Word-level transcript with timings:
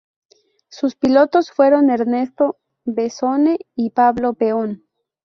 Sus 0.67 0.95
pilotos 0.95 1.51
fueron 1.51 1.91
Ernesto 1.91 2.57
Bessone 2.85 3.59
y 3.75 3.91
Pablo 3.91 4.33
Peón. 4.33 4.83